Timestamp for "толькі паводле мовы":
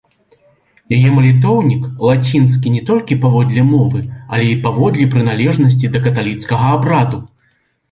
2.89-4.03